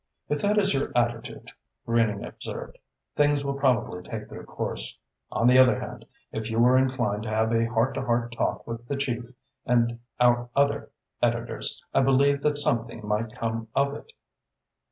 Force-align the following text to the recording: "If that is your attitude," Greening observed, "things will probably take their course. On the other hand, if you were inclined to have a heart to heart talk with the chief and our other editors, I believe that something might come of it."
"If 0.29 0.41
that 0.41 0.57
is 0.57 0.73
your 0.73 0.91
attitude," 0.95 1.51
Greening 1.85 2.25
observed, 2.25 2.79
"things 3.15 3.45
will 3.45 3.53
probably 3.53 4.01
take 4.01 4.29
their 4.29 4.43
course. 4.43 4.97
On 5.31 5.45
the 5.45 5.59
other 5.59 5.79
hand, 5.79 6.07
if 6.31 6.49
you 6.49 6.57
were 6.57 6.75
inclined 6.75 7.21
to 7.21 7.29
have 7.29 7.51
a 7.53 7.67
heart 7.67 7.93
to 7.93 8.01
heart 8.01 8.33
talk 8.35 8.65
with 8.65 8.87
the 8.87 8.97
chief 8.97 9.27
and 9.63 9.99
our 10.19 10.49
other 10.55 10.89
editors, 11.21 11.83
I 11.93 12.01
believe 12.01 12.41
that 12.41 12.57
something 12.57 13.07
might 13.07 13.35
come 13.35 13.67
of 13.75 13.93
it." 13.93 14.11